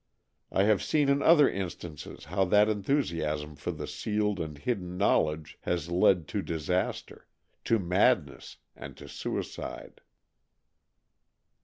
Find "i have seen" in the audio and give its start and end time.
0.51-1.09